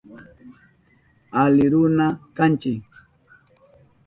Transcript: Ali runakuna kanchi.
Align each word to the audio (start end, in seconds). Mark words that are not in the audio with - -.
Ali 1.41 1.63
runakuna 1.71 2.05
kanchi. 2.37 2.71